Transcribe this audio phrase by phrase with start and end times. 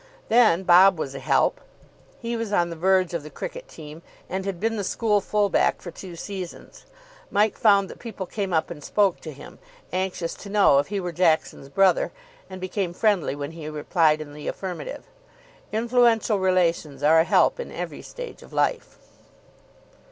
[0.29, 1.61] Then Bob was a help.
[2.19, 5.47] He was on the verge of the cricket team and had been the school full
[5.47, 6.87] back for two seasons.
[7.29, 9.59] Mike found that people came up and spoke to him,
[9.93, 12.11] anxious to know if he were Jackson's brother;
[12.49, 15.03] and became friendly when he replied in the affirmative.
[15.71, 18.97] Influential relations are a help in every stage of life.